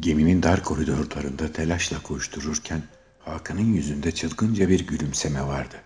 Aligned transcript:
Geminin 0.00 0.42
dar 0.42 0.62
koridorlarında 0.62 1.52
telaşla 1.52 2.02
koştururken 2.02 2.82
Hakan'ın 3.18 3.72
yüzünde 3.72 4.12
çılgınca 4.12 4.68
bir 4.68 4.86
gülümseme 4.86 5.46
vardı. 5.46 5.76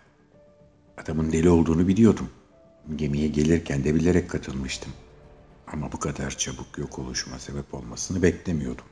Adamın 0.98 1.32
deli 1.32 1.50
olduğunu 1.50 1.88
biliyordum. 1.88 2.30
Gemiye 2.96 3.28
gelirken 3.28 3.84
de 3.84 3.94
bilerek 3.94 4.30
katılmıştım. 4.30 4.92
Ama 5.66 5.92
bu 5.92 5.98
kadar 5.98 6.30
çabuk 6.30 6.78
yok 6.78 6.98
oluşuma 6.98 7.38
sebep 7.38 7.74
olmasını 7.74 8.22
beklemiyordum. 8.22 8.84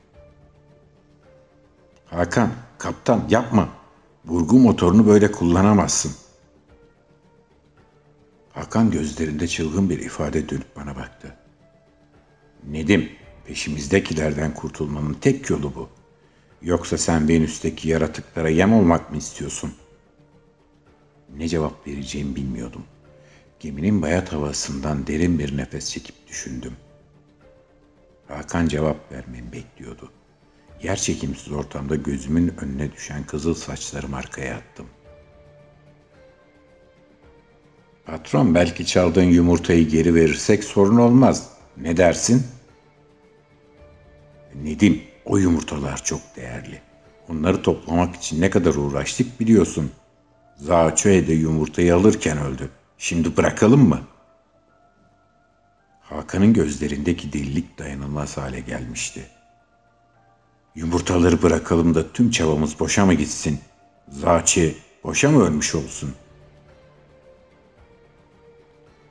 Hakan, 2.05 2.51
kaptan 2.77 3.27
yapma. 3.29 3.69
Burgu 4.25 4.59
motorunu 4.59 5.07
böyle 5.07 5.31
kullanamazsın. 5.31 6.11
Hakan 8.53 8.91
gözlerinde 8.91 9.47
çılgın 9.47 9.89
bir 9.89 9.99
ifade 9.99 10.49
dönüp 10.49 10.75
bana 10.75 10.95
baktı. 10.95 11.35
Nedim, 12.67 13.09
peşimizdekilerden 13.51 14.53
kurtulmanın 14.53 15.13
tek 15.13 15.49
yolu 15.49 15.75
bu. 15.75 15.89
Yoksa 16.61 16.97
sen 16.97 17.27
Venüs'teki 17.27 17.89
yaratıklara 17.89 18.49
yem 18.49 18.73
olmak 18.73 19.11
mı 19.11 19.17
istiyorsun? 19.17 19.73
Ne 21.37 21.47
cevap 21.47 21.87
vereceğimi 21.87 22.35
bilmiyordum. 22.35 22.83
Geminin 23.59 24.01
bayat 24.01 24.33
havasından 24.33 25.07
derin 25.07 25.39
bir 25.39 25.57
nefes 25.57 25.91
çekip 25.91 26.27
düşündüm. 26.27 26.73
Hakan 28.27 28.67
cevap 28.67 29.11
vermemi 29.11 29.51
bekliyordu. 29.51 30.11
Yer 30.83 30.95
çekimsiz 30.95 31.51
ortamda 31.51 31.95
gözümün 31.95 32.53
önüne 32.61 32.91
düşen 32.91 33.23
kızıl 33.23 33.53
saçlarımı 33.53 34.17
arkaya 34.17 34.55
attım. 34.55 34.85
Patron 38.05 38.55
belki 38.55 38.85
çaldığın 38.85 39.23
yumurtayı 39.23 39.87
geri 39.87 40.15
verirsek 40.15 40.63
sorun 40.63 40.97
olmaz. 40.97 41.49
Ne 41.77 41.97
dersin? 41.97 42.43
Nedim, 44.63 45.01
o 45.25 45.37
yumurtalar 45.37 46.03
çok 46.03 46.21
değerli. 46.35 46.81
Onları 47.29 47.61
toplamak 47.61 48.15
için 48.15 48.41
ne 48.41 48.49
kadar 48.49 48.75
uğraştık 48.75 49.39
biliyorsun. 49.39 49.91
Zaçöe 50.55 51.27
de 51.27 51.33
yumurtayı 51.33 51.95
alırken 51.95 52.37
öldü. 52.37 52.69
Şimdi 52.97 53.37
bırakalım 53.37 53.89
mı? 53.89 54.01
Hakan'ın 56.01 56.53
gözlerindeki 56.53 57.33
delilik 57.33 57.79
dayanılmaz 57.79 58.37
hale 58.37 58.59
gelmişti. 58.59 59.25
Yumurtaları 60.75 61.41
bırakalım 61.41 61.95
da 61.95 62.11
tüm 62.11 62.31
çabamız 62.31 62.79
boşa 62.79 63.05
mı 63.05 63.13
gitsin? 63.13 63.59
Zaçi 64.09 64.75
boşa 65.03 65.31
mı 65.31 65.43
ölmüş 65.43 65.75
olsun? 65.75 66.13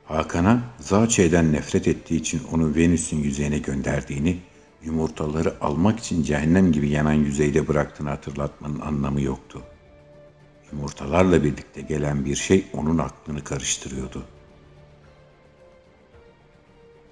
Hakan'a 0.05 0.61
Zaçe'den 0.79 1.53
nefret 1.53 1.87
ettiği 1.87 2.15
için 2.15 2.41
onu 2.51 2.75
Venüs'ün 2.75 3.17
yüzeyine 3.17 3.57
gönderdiğini, 3.57 4.37
yumurtaları 4.83 5.53
almak 5.61 5.99
için 5.99 6.23
cehennem 6.23 6.71
gibi 6.71 6.89
yanan 6.89 7.13
yüzeyde 7.13 7.67
bıraktığını 7.67 8.09
hatırlatmanın 8.09 8.79
anlamı 8.79 9.21
yoktu. 9.21 9.61
Yumurtalarla 10.71 11.43
birlikte 11.43 11.81
gelen 11.81 12.25
bir 12.25 12.35
şey 12.35 12.65
onun 12.73 12.97
aklını 12.97 13.43
karıştırıyordu. 13.43 14.23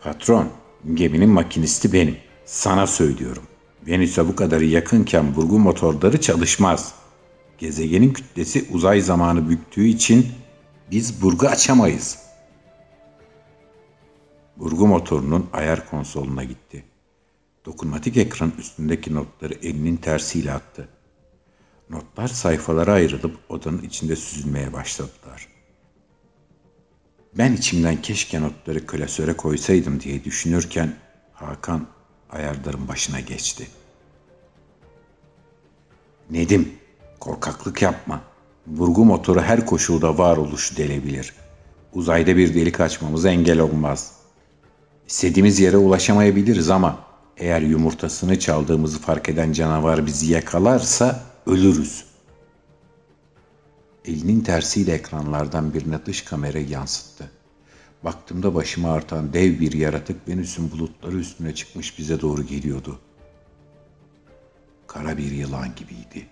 Patron, 0.04 0.50
geminin 0.94 1.30
makinisti 1.30 1.94
benim. 1.94 2.18
Sana 2.46 2.88
söylüyorum. 2.88 3.44
Venüs'e 3.88 4.28
bu 4.28 4.36
kadar 4.36 4.62
yakınken 4.62 5.36
burgu 5.36 5.60
motorları 5.60 6.22
çalışmaz. 6.22 6.94
Gezegenin 7.58 8.14
kütlesi 8.14 8.66
uzay 8.72 9.02
zamanı 9.02 9.50
büktüğü 9.50 9.86
için 9.86 10.28
biz 10.92 11.22
burgu 11.22 11.48
açamayız. 11.48 12.20
Burgu 14.58 14.88
motorunun 14.88 15.50
ayar 15.54 15.90
konsoluna 15.90 16.44
gitti. 16.44 16.84
Dokunmatik 17.66 18.18
ekran 18.18 18.52
üstündeki 18.60 19.16
notları 19.16 19.54
elinin 19.54 19.98
tersiyle 19.98 20.52
attı. 20.52 20.90
Notlar 21.90 22.28
sayfalara 22.28 22.94
ayrılıp 22.94 23.38
odanın 23.50 23.82
içinde 23.82 24.16
süzülmeye 24.16 24.74
başladılar. 24.74 25.48
Ben 27.38 27.54
içimden 27.54 28.02
keşke 28.02 28.42
notları 28.42 28.86
klasöre 28.86 29.34
koysaydım 29.34 30.00
diye 30.00 30.24
düşünürken 30.24 30.96
Hakan 31.34 31.88
ayarların 32.30 32.88
başına 32.88 33.20
geçti. 33.20 33.68
Nedim, 36.30 36.74
korkaklık 37.20 37.82
yapma. 37.82 38.22
Vurgu 38.68 39.06
motoru 39.06 39.42
her 39.42 39.66
koşulda 39.66 40.18
varoluşu 40.18 40.78
delebilir. 40.78 41.34
Uzayda 41.94 42.38
bir 42.38 42.56
delik 42.56 42.80
açmamıza 42.80 43.30
engel 43.30 43.60
olmaz. 43.60 44.12
İstediğimiz 45.08 45.60
yere 45.60 45.78
ulaşamayabiliriz 45.78 46.70
ama 46.70 47.09
eğer 47.40 47.62
yumurtasını 47.62 48.40
çaldığımızı 48.40 49.00
fark 49.00 49.30
eden 49.30 49.52
canavar 49.54 50.06
bizi 50.06 50.32
yakalarsa 50.32 51.24
ölürüz. 51.46 52.06
Elinin 54.06 54.42
tersiyle 54.42 54.94
ekranlardan 54.94 55.74
birine 55.74 56.06
dış 56.06 56.22
kamerayı 56.22 56.70
yansıttı. 56.70 57.32
Baktığımda 58.04 58.56
başıma 58.56 58.92
artan 58.92 59.34
dev 59.34 59.60
bir 59.60 59.74
yaratık 59.74 60.28
Venüs'ün 60.28 60.72
bulutları 60.72 61.18
üstüne 61.18 61.56
çıkmış 61.56 62.00
bize 62.00 62.22
doğru 62.22 62.44
geliyordu. 62.44 63.00
Kara 64.88 65.18
bir 65.18 65.32
yılan 65.32 65.76
gibiydi. 65.76 66.28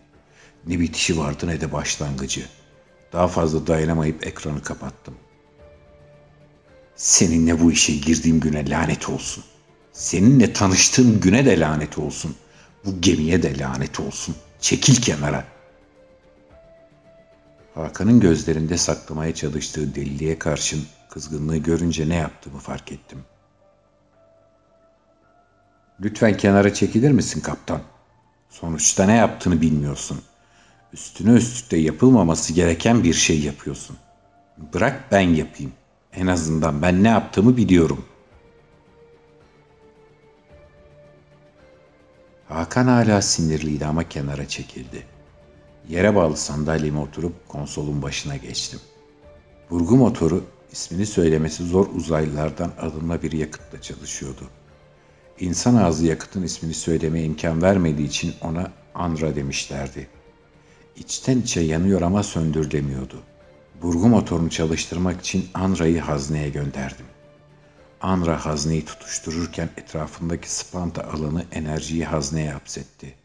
Ne 0.68 0.80
bitişi 0.80 1.18
vardı 1.18 1.48
ne 1.48 1.62
de 1.62 1.72
başlangıcı. 1.72 2.46
Daha 3.14 3.28
fazla 3.28 3.68
dayanamayıp 3.68 4.28
ekranı 4.28 4.62
kapattım. 4.62 5.16
Seninle 6.96 7.64
bu 7.64 7.72
işe 7.72 7.94
girdiğim 7.94 8.40
güne 8.40 8.70
lanet 8.70 9.10
olsun. 9.10 9.44
Seninle 9.98 10.54
tanıştığım 10.54 11.20
güne 11.20 11.46
de 11.46 11.60
lanet 11.60 11.98
olsun. 11.98 12.36
Bu 12.86 13.02
gemiye 13.02 13.44
de 13.44 13.60
lanet 13.60 14.00
olsun. 14.00 14.36
Çekil 14.60 15.02
kenara. 15.02 15.44
Hakan'ın 17.76 18.20
gözlerinde 18.20 18.78
saklamaya 18.78 19.36
çalıştığı 19.36 19.96
deliliğe 19.96 20.40
karşın 20.40 20.86
kızgınlığı 21.10 21.58
görünce 21.58 22.10
ne 22.10 22.16
yaptığımı 22.16 22.60
fark 22.60 22.92
ettim. 22.92 23.20
Lütfen 26.02 26.38
kenara 26.38 26.74
çekilir 26.74 27.12
misin 27.12 27.42
kaptan? 27.42 27.82
Sonuçta 28.50 29.06
ne 29.06 29.16
yaptığını 29.16 29.62
bilmiyorsun. 29.62 30.22
Üstüne 30.94 31.32
üstlükte 31.32 31.78
yapılmaması 31.78 32.54
gereken 32.54 33.04
bir 33.04 33.14
şey 33.14 33.40
yapıyorsun. 33.40 33.98
Bırak 34.74 35.04
ben 35.12 35.22
yapayım. 35.22 35.72
En 36.14 36.28
azından 36.28 36.82
ben 36.82 37.04
ne 37.04 37.08
yaptığımı 37.08 37.58
biliyorum. 37.58 38.06
Hakan 42.50 42.88
hala 42.88 43.22
sinirliydi 43.22 43.86
ama 43.86 44.10
kenara 44.10 44.48
çekildi. 44.48 45.04
Yere 45.90 46.16
bağlı 46.16 46.38
sandalyeme 46.38 47.00
oturup 47.00 47.48
konsolun 47.48 48.02
başına 48.02 48.36
geçtim. 48.36 48.80
Burgu 49.70 49.98
motoru 49.98 50.44
ismini 50.72 51.06
söylemesi 51.06 51.64
zor 51.64 51.88
uzaylılardan 51.96 52.72
alınma 52.82 53.22
bir 53.22 53.32
yakıtla 53.32 53.82
çalışıyordu. 53.82 54.42
İnsan 55.40 55.76
ağzı 55.76 56.06
yakıtın 56.06 56.44
ismini 56.44 56.74
söylemeye 56.74 57.26
imkan 57.26 57.62
vermediği 57.62 58.08
için 58.08 58.34
ona 58.42 58.72
Anra 58.96 59.36
demişlerdi. 59.36 60.08
İçten 60.96 61.42
içe 61.42 61.62
yanıyor 61.62 62.02
ama 62.02 62.24
söndür 62.24 62.72
demiyordu. 62.72 63.24
Burgu 63.82 64.08
motorunu 64.08 64.50
çalıştırmak 64.50 65.22
için 65.22 65.46
Anra'yı 65.54 66.00
hazneye 66.02 66.50
gönderdim. 66.50 67.06
Anra 68.02 68.46
hazneyi 68.46 68.86
tutuştururken 68.86 69.70
etrafındaki 69.78 70.52
spanta 70.52 71.04
alanı 71.04 71.46
enerjiyi 71.52 72.06
hazneye 72.06 72.52
hapsetti. 72.52 73.16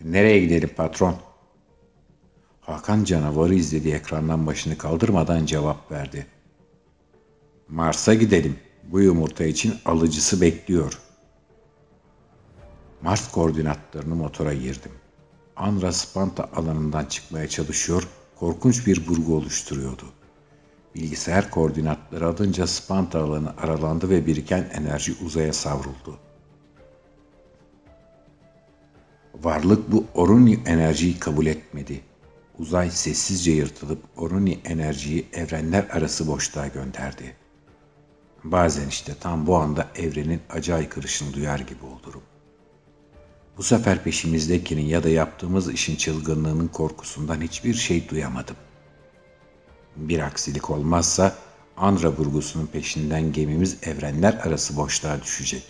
Nereye 0.00 0.40
gidelim 0.40 0.70
patron? 0.76 1.16
Hakan 2.60 3.04
canavarı 3.04 3.54
izlediği 3.54 3.94
ekrandan 3.94 4.46
başını 4.46 4.78
kaldırmadan 4.78 5.46
cevap 5.46 5.92
verdi. 5.92 6.26
Mars'a 7.68 8.14
gidelim. 8.14 8.58
Bu 8.84 9.00
yumurta 9.00 9.44
için 9.44 9.74
alıcısı 9.84 10.40
bekliyor. 10.40 11.00
Mars 13.02 13.30
koordinatlarını 13.30 14.14
motora 14.14 14.54
girdim. 14.54 14.92
Anra 15.56 15.92
Spanta 15.92 16.48
alanından 16.56 17.04
çıkmaya 17.04 17.48
çalışıyor, 17.48 18.08
korkunç 18.36 18.86
bir 18.86 19.06
burgu 19.06 19.36
oluşturuyordu. 19.36 20.04
Bilgisayar 20.94 21.50
koordinatları 21.50 22.26
alınca 22.26 22.66
Spanta 22.66 23.22
alanı 23.22 23.54
aralandı 23.56 24.10
ve 24.10 24.26
biriken 24.26 24.70
enerji 24.72 25.14
uzaya 25.24 25.52
savruldu. 25.52 26.18
Varlık 29.34 29.92
bu 29.92 30.04
Oruni 30.14 30.58
enerjiyi 30.66 31.18
kabul 31.18 31.46
etmedi. 31.46 32.00
Uzay 32.58 32.90
sessizce 32.90 33.52
yırtılıp 33.52 33.98
Oruni 34.16 34.58
enerjiyi 34.64 35.26
evrenler 35.32 35.84
arası 35.90 36.26
boşluğa 36.26 36.66
gönderdi. 36.66 37.36
Bazen 38.44 38.88
işte 38.88 39.12
tam 39.20 39.46
bu 39.46 39.56
anda 39.56 39.88
evrenin 39.96 40.40
acı 40.50 40.74
aykırışını 40.74 41.32
duyar 41.32 41.58
gibi 41.58 41.84
olurum. 41.84 42.22
Bu 43.56 43.62
sefer 43.62 44.04
peşimizdekinin 44.04 44.86
ya 44.86 45.02
da 45.02 45.08
yaptığımız 45.08 45.72
işin 45.72 45.96
çılgınlığının 45.96 46.68
korkusundan 46.68 47.40
hiçbir 47.40 47.74
şey 47.74 48.08
duyamadım. 48.08 48.56
Bir 49.96 50.18
aksilik 50.18 50.70
olmazsa 50.70 51.36
Andra 51.76 52.08
vurgusunun 52.08 52.66
peşinden 52.66 53.32
gemimiz 53.32 53.76
evrenler 53.82 54.34
arası 54.34 54.76
boşluğa 54.76 55.22
düşecek. 55.22 55.62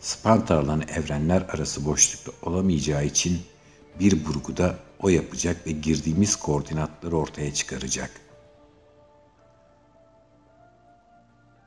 Spanta 0.00 0.58
alanı 0.58 0.84
evrenler 0.84 1.42
arası 1.42 1.84
boşlukta 1.84 2.50
olamayacağı 2.50 3.04
için 3.04 3.40
bir 4.00 4.26
burguda 4.26 4.78
o 4.98 5.08
yapacak 5.08 5.66
ve 5.66 5.70
girdiğimiz 5.70 6.36
koordinatları 6.36 7.16
ortaya 7.16 7.54
çıkaracak. 7.54 8.10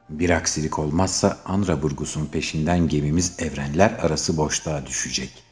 Bir 0.09 0.29
aksilik 0.29 0.79
olmazsa 0.79 1.37
Andra 1.45 1.81
burgusunun 1.81 2.25
peşinden 2.25 2.87
gemimiz 2.87 3.35
evrenler 3.39 3.91
arası 3.91 4.37
boşluğa 4.37 4.85
düşecek. 4.85 5.46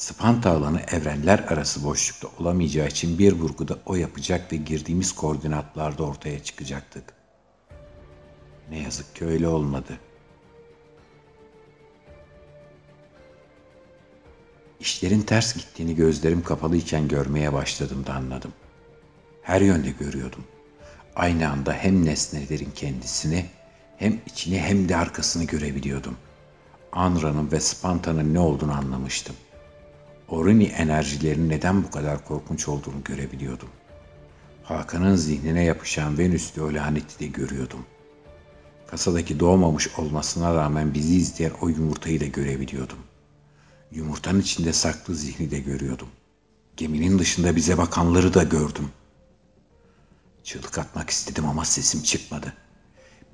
Spanta 0.00 0.50
alanı 0.50 0.80
evrenler 0.80 1.38
arası 1.38 1.84
boşlukta 1.84 2.28
olamayacağı 2.38 2.88
için 2.88 3.18
bir 3.18 3.32
vurguda 3.32 3.78
o 3.86 3.94
yapacak 3.94 4.52
ve 4.52 4.56
girdiğimiz 4.56 5.12
koordinatlarda 5.12 6.02
ortaya 6.02 6.42
çıkacaktık. 6.42 7.04
Ne 8.70 8.78
yazık 8.78 9.16
ki 9.16 9.24
öyle 9.24 9.48
olmadı. 9.48 9.98
İşlerin 14.80 15.20
ters 15.20 15.54
gittiğini 15.54 15.94
gözlerim 15.94 16.42
kapalıyken 16.42 17.08
görmeye 17.08 17.52
başladım 17.52 18.06
da 18.06 18.14
anladım. 18.14 18.52
Her 19.42 19.60
yönde 19.60 19.90
görüyordum. 19.90 20.44
Aynı 21.16 21.50
anda 21.50 21.72
hem 21.72 22.04
nesnelerin 22.04 22.70
kendisini 22.74 23.46
hem 23.96 24.20
içini 24.26 24.58
hem 24.60 24.88
de 24.88 24.96
arkasını 24.96 25.44
görebiliyordum. 25.44 26.16
Anra'nın 26.92 27.52
ve 27.52 27.60
Spanta'nın 27.60 28.34
ne 28.34 28.38
olduğunu 28.38 28.72
anlamıştım. 28.72 29.36
Orini 30.30 30.64
enerjilerinin 30.64 31.48
neden 31.48 31.84
bu 31.84 31.90
kadar 31.90 32.24
korkunç 32.24 32.68
olduğunu 32.68 33.04
görebiliyordum. 33.04 33.68
Hakan'ın 34.62 35.16
zihnine 35.16 35.64
yapışan 35.64 36.18
Venüs'te 36.18 36.62
o 36.62 36.74
laneti 36.74 37.20
de 37.20 37.26
görüyordum. 37.26 37.86
Kasadaki 38.86 39.40
doğmamış 39.40 39.98
olmasına 39.98 40.54
rağmen 40.54 40.94
bizi 40.94 41.16
izleyen 41.16 41.52
o 41.60 41.68
yumurtayı 41.68 42.20
da 42.20 42.24
görebiliyordum. 42.24 42.98
Yumurtanın 43.92 44.40
içinde 44.40 44.72
saklı 44.72 45.14
zihni 45.14 45.50
de 45.50 45.58
görüyordum. 45.58 46.08
Geminin 46.76 47.18
dışında 47.18 47.56
bize 47.56 47.78
bakanları 47.78 48.34
da 48.34 48.42
gördüm. 48.42 48.88
Çığlık 50.44 50.78
atmak 50.78 51.10
istedim 51.10 51.46
ama 51.46 51.64
sesim 51.64 52.02
çıkmadı. 52.02 52.52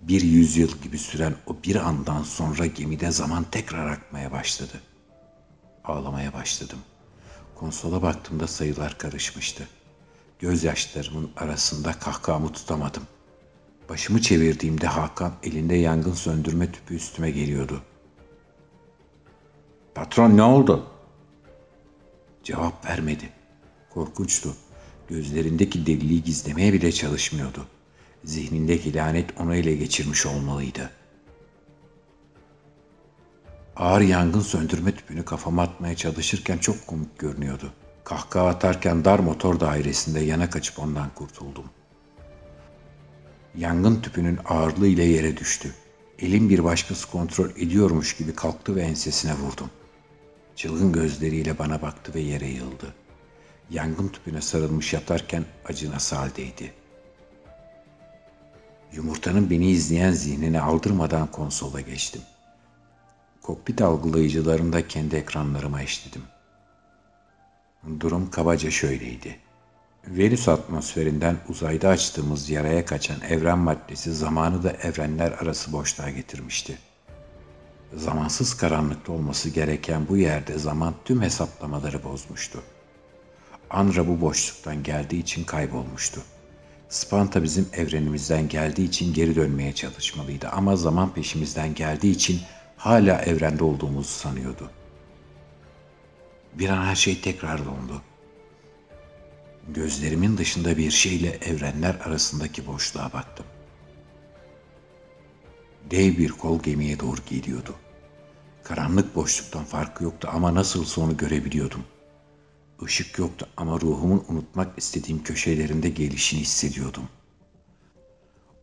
Bir 0.02 0.20
yüzyıl 0.20 0.70
gibi 0.82 0.98
süren 0.98 1.34
o 1.46 1.56
bir 1.64 1.76
andan 1.76 2.22
sonra 2.22 2.66
gemide 2.66 3.10
zaman 3.10 3.44
tekrar 3.50 3.90
akmaya 3.90 4.32
başladı. 4.32 4.81
Ağlamaya 5.87 6.33
başladım. 6.33 6.79
Konsola 7.55 8.03
baktığımda 8.03 8.47
sayılar 8.47 8.99
karışmıştı. 8.99 9.69
Gözyaşlarımın 10.38 11.31
arasında 11.37 11.93
kahkahamı 11.93 12.53
tutamadım. 12.53 13.03
Başımı 13.88 14.23
çevirdiğimde 14.23 14.87
Hakan 14.87 15.33
elinde 15.43 15.75
yangın 15.75 16.12
söndürme 16.12 16.73
tüpü 16.73 16.94
üstüme 16.94 17.31
geliyordu. 17.31 17.83
Patron 19.94 20.37
ne 20.37 20.43
oldu? 20.43 20.87
Cevap 22.44 22.87
vermedi. 22.87 23.31
Korkunçtu. 23.91 24.56
Gözlerindeki 25.09 25.87
deliliği 25.87 26.23
gizlemeye 26.23 26.73
bile 26.73 26.93
çalışmıyordu. 26.93 27.67
Zihnindeki 28.25 28.94
lanet 28.94 29.41
onu 29.41 29.55
ele 29.55 29.75
geçirmiş 29.75 30.27
olmalıydı. 30.27 30.91
Ağır 33.76 34.00
yangın 34.00 34.40
söndürme 34.40 34.94
tüpünü 34.94 35.25
kafama 35.25 35.62
atmaya 35.62 35.96
çalışırken 35.96 36.58
çok 36.58 36.87
komik 36.87 37.19
görünüyordu. 37.19 37.73
Kahkaha 38.05 38.49
atarken 38.49 39.05
dar 39.05 39.19
motor 39.19 39.61
dairesinde 39.61 40.20
yana 40.20 40.50
kaçıp 40.50 40.78
ondan 40.78 41.11
kurtuldum. 41.14 41.64
Yangın 43.56 44.00
tüpünün 44.00 44.38
ağırlığı 44.44 44.87
ile 44.87 45.05
yere 45.05 45.37
düştü. 45.37 45.75
Elim 46.19 46.50
bir 46.50 46.64
başkası 46.64 47.11
kontrol 47.11 47.50
ediyormuş 47.50 48.17
gibi 48.17 48.34
kalktı 48.34 48.76
ve 48.76 48.82
ensesine 48.82 49.34
vurdum. 49.34 49.70
Çılgın 50.56 50.93
gözleriyle 50.93 51.58
bana 51.58 51.82
baktı 51.82 52.14
ve 52.14 52.20
yere 52.20 52.49
yıldı. 52.49 52.94
Yangın 53.70 54.08
tüpüne 54.08 54.40
sarılmış 54.40 54.93
yatarken 54.93 55.44
acınası 55.69 56.17
haldeydi. 56.17 56.72
Yumurtanın 58.93 59.50
beni 59.50 59.70
izleyen 59.70 60.12
zihnine 60.12 60.61
aldırmadan 60.61 61.31
konsola 61.31 61.81
geçtim. 61.81 62.22
Kokpit 63.46 63.82
algılayıcılarında 63.82 64.88
kendi 64.88 65.16
ekranlarıma 65.16 65.82
eşledim. 65.82 66.22
Durum 68.00 68.31
kabaca 68.31 68.70
şöyleydi. 68.70 69.38
Venüs 70.06 70.48
atmosferinden 70.48 71.37
uzayda 71.48 71.88
açtığımız 71.88 72.50
yaraya 72.50 72.84
kaçan 72.84 73.20
evren 73.20 73.58
maddesi 73.58 74.14
zamanı 74.14 74.62
da 74.62 74.70
evrenler 74.70 75.32
arası 75.32 75.72
boşluğa 75.72 76.10
getirmişti. 76.10 76.78
Zamansız 77.94 78.56
karanlıkta 78.56 79.12
olması 79.12 79.50
gereken 79.50 80.08
bu 80.08 80.16
yerde 80.16 80.58
zaman 80.58 80.94
tüm 81.04 81.22
hesaplamaları 81.22 82.04
bozmuştu. 82.04 82.62
Anra 83.70 84.08
bu 84.08 84.20
boşluktan 84.20 84.82
geldiği 84.82 85.20
için 85.20 85.44
kaybolmuştu. 85.44 86.22
Spanta 86.88 87.43
bizim 87.43 87.69
evrenimizden 87.72 88.48
geldiği 88.48 88.88
için 88.88 89.14
geri 89.14 89.37
dönmeye 89.37 89.72
çalışmalıydı 89.72 90.48
ama 90.48 90.76
zaman 90.76 91.14
peşimizden 91.14 91.75
geldiği 91.75 92.10
için 92.10 92.40
hala 92.76 93.23
evrende 93.23 93.64
olduğumuzu 93.64 94.08
sanıyordu. 94.08 94.70
Bir 96.55 96.69
an 96.69 96.84
her 96.84 96.94
şey 96.94 97.20
tekrar 97.20 97.58
dondu. 97.67 98.02
Gözlerimin 99.69 100.38
dışında 100.38 100.76
bir 100.76 100.90
şeyle 100.90 101.28
evrenler 101.31 101.94
arasındaki 101.94 102.67
boşluğa 102.67 103.12
baktım. 103.12 103.46
Dev 105.90 106.19
bir 106.19 106.31
kol 106.31 106.62
gemiye 106.62 107.00
doğru 107.00 107.20
geliyordu. 107.31 107.75
Karanlık 108.64 109.14
boşluktan 109.14 109.64
farkı 109.64 110.05
yoktu 110.05 110.29
ama 110.32 110.55
nasıl 110.55 110.84
sonu 110.84 111.17
görebiliyordum. 111.17 111.84
Işık 112.87 113.19
yoktu 113.19 113.49
ama 113.56 113.81
ruhumun 113.81 114.25
unutmak 114.29 114.79
istediğim 114.79 115.22
köşelerinde 115.22 115.88
gelişini 115.88 116.40
hissediyordum. 116.40 117.08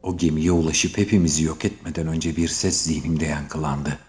O 0.03 0.17
gemiye 0.17 0.51
ulaşıp 0.51 0.97
hepimizi 0.97 1.43
yok 1.43 1.65
etmeden 1.65 2.07
önce 2.07 2.35
bir 2.35 2.47
ses 2.47 2.81
zihnimde 2.81 3.25
yankılandı. 3.25 3.99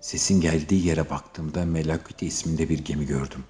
Sesin 0.00 0.40
geldiği 0.40 0.86
yere 0.86 1.10
baktığımda 1.10 1.64
Melaküte 1.64 2.26
isminde 2.26 2.68
bir 2.68 2.78
gemi 2.78 3.06
gördüm. 3.06 3.44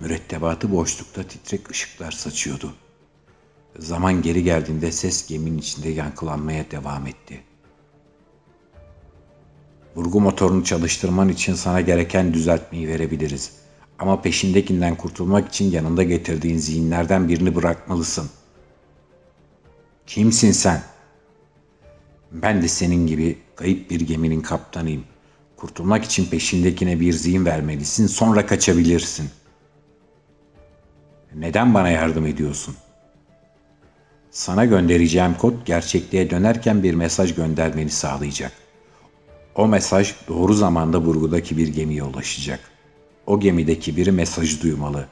Mürettebatı 0.00 0.72
boşlukta 0.72 1.22
titrek 1.22 1.70
ışıklar 1.70 2.12
saçıyordu. 2.12 2.74
Zaman 3.78 4.22
geri 4.22 4.44
geldiğinde 4.44 4.92
ses 4.92 5.28
geminin 5.28 5.58
içinde 5.58 5.88
yankılanmaya 5.88 6.70
devam 6.70 7.06
etti. 7.06 7.40
Vurgu 9.96 10.20
motorunu 10.20 10.64
çalıştırman 10.64 11.28
için 11.28 11.54
sana 11.54 11.80
gereken 11.80 12.34
düzeltmeyi 12.34 12.88
verebiliriz. 12.88 13.52
Ama 13.98 14.22
peşindekinden 14.22 14.96
kurtulmak 14.96 15.48
için 15.48 15.70
yanında 15.70 16.02
getirdiğin 16.02 16.58
zihinlerden 16.58 17.28
birini 17.28 17.54
bırakmalısın. 17.54 18.30
Kimsin 20.06 20.52
sen? 20.52 20.82
Ben 22.32 22.62
de 22.62 22.68
senin 22.68 23.06
gibi 23.06 23.38
kayıp 23.56 23.90
bir 23.90 24.00
geminin 24.00 24.40
kaptanıyım. 24.40 25.04
Kurtulmak 25.56 26.04
için 26.04 26.26
peşindekine 26.26 27.00
bir 27.00 27.12
zihin 27.12 27.44
vermelisin, 27.44 28.06
sonra 28.06 28.46
kaçabilirsin. 28.46 29.30
Neden 31.34 31.74
bana 31.74 31.88
yardım 31.88 32.26
ediyorsun? 32.26 32.76
Sana 34.30 34.64
göndereceğim 34.64 35.34
kod 35.34 35.54
gerçekliğe 35.64 36.30
dönerken 36.30 36.82
bir 36.82 36.94
mesaj 36.94 37.34
göndermeni 37.34 37.90
sağlayacak. 37.90 38.52
O 39.54 39.68
mesaj 39.68 40.14
doğru 40.28 40.54
zamanda 40.54 41.06
burgudaki 41.06 41.56
bir 41.56 41.68
gemiye 41.68 42.02
ulaşacak. 42.02 42.60
O 43.26 43.40
gemideki 43.40 43.96
biri 43.96 44.12
mesajı 44.12 44.62
duymalı. 44.62 45.06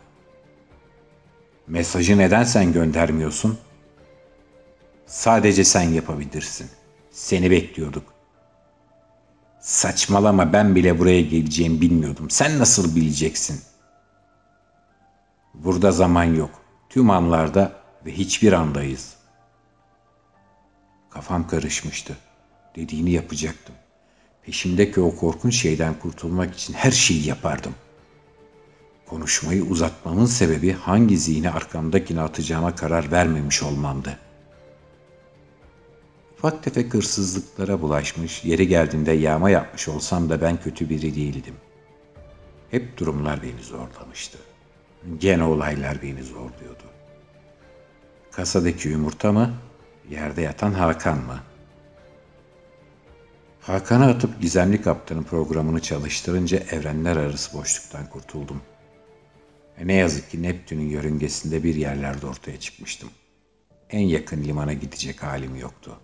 Mesajı 1.66 2.18
neden 2.18 2.44
sen 2.44 2.72
göndermiyorsun? 2.72 3.58
Sadece 5.10 5.64
sen 5.64 5.82
yapabilirsin. 5.82 6.70
Seni 7.10 7.50
bekliyorduk. 7.50 8.14
Saçmalama 9.60 10.52
ben 10.52 10.74
bile 10.74 10.98
buraya 10.98 11.22
geleceğimi 11.22 11.80
bilmiyordum. 11.80 12.30
Sen 12.30 12.58
nasıl 12.58 12.96
bileceksin? 12.96 13.60
Burada 15.54 15.92
zaman 15.92 16.24
yok. 16.24 16.50
Tüm 16.88 17.10
anlarda 17.10 17.72
ve 18.06 18.12
hiçbir 18.12 18.52
andayız. 18.52 19.14
Kafam 21.10 21.46
karışmıştı. 21.46 22.16
Dediğini 22.76 23.10
yapacaktım. 23.10 23.74
Peşimdeki 24.42 25.00
o 25.00 25.16
korkunç 25.16 25.54
şeyden 25.54 25.94
kurtulmak 25.94 26.54
için 26.54 26.72
her 26.74 26.90
şeyi 26.90 27.26
yapardım. 27.26 27.74
Konuşmayı 29.06 29.64
uzatmamın 29.64 30.26
sebebi 30.26 30.72
hangi 30.72 31.18
zihni 31.18 31.50
arkamdakine 31.50 32.20
atacağıma 32.20 32.74
karar 32.74 33.12
vermemiş 33.12 33.62
olmamdı. 33.62 34.18
Ufak 36.40 36.62
tefek 36.62 36.94
hırsızlıklara 36.94 37.82
bulaşmış, 37.82 38.44
yeri 38.44 38.68
geldiğinde 38.68 39.12
yağma 39.12 39.50
yapmış 39.50 39.88
olsam 39.88 40.30
da 40.30 40.40
ben 40.40 40.60
kötü 40.60 40.90
biri 40.90 41.14
değildim. 41.14 41.54
Hep 42.70 42.98
durumlar 42.98 43.42
beni 43.42 43.62
zorlamıştı. 43.62 44.38
Gene 45.18 45.44
olaylar 45.44 46.02
beni 46.02 46.22
zorluyordu. 46.22 46.84
Kasadaki 48.30 48.88
yumurta 48.88 49.32
mı, 49.32 49.54
yerde 50.10 50.42
yatan 50.42 50.72
Hakan 50.72 51.18
mı?'' 51.18 51.42
Hakan'ı 53.60 54.06
atıp 54.06 54.40
gizemli 54.40 54.82
kaptanın 54.82 55.22
programını 55.22 55.82
çalıştırınca 55.82 56.58
evrenler 56.58 57.16
arası 57.16 57.58
boşluktan 57.58 58.10
kurtuldum. 58.10 58.62
E 59.78 59.86
ne 59.86 59.94
yazık 59.94 60.30
ki 60.30 60.42
Neptün'ün 60.42 60.88
yörüngesinde 60.88 61.64
bir 61.64 61.74
yerlerde 61.74 62.26
ortaya 62.26 62.60
çıkmıştım. 62.60 63.08
En 63.90 64.00
yakın 64.00 64.44
limana 64.44 64.72
gidecek 64.72 65.22
halim 65.22 65.56
yoktu. 65.56 66.00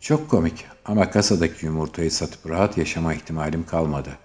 Çok 0.00 0.30
komik 0.30 0.66
ama 0.84 1.10
kasadaki 1.10 1.66
yumurtayı 1.66 2.10
satıp 2.10 2.50
rahat 2.50 2.78
yaşama 2.78 3.14
ihtimalim 3.14 3.66
kalmadı. 3.66 4.18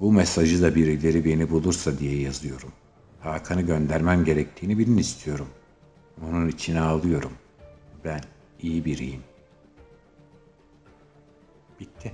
Bu 0.00 0.12
mesajı 0.12 0.62
da 0.62 0.74
birileri 0.74 1.24
beni 1.24 1.50
bulursa 1.50 1.98
diye 1.98 2.20
yazıyorum. 2.20 2.72
Hakan'ı 3.20 3.62
göndermem 3.62 4.24
gerektiğini 4.24 4.78
bilin 4.78 4.96
istiyorum. 4.96 5.48
Onun 6.28 6.48
için 6.48 6.76
ağlıyorum. 6.76 7.32
Ben 8.04 8.20
iyi 8.60 8.84
biriyim. 8.84 9.22
Bitti. 11.80 12.12